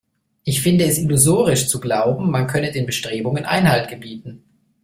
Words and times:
Ich 0.45 0.63
finde 0.63 0.85
es 0.85 0.97
illusorisch 0.97 1.67
zu 1.67 1.79
glauben, 1.79 2.31
man 2.31 2.47
könne 2.47 2.71
den 2.71 2.87
Bestrebungen 2.87 3.45
Einhalt 3.45 3.87
gebieten. 3.87 4.41